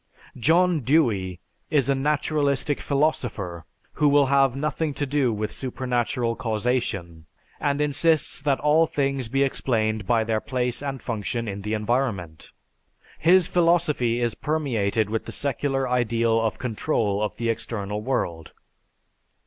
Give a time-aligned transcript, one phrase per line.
[0.35, 1.39] John Dewey
[1.69, 7.27] is a naturalistic philosopher who will have nothing to do with supernatural causation
[7.59, 12.51] and insists that all things be explained by their place and function in the environment.
[13.19, 18.53] His philosophy is permeated with the secular ideal of control of the external world.